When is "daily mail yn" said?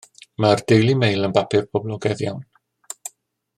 0.71-1.35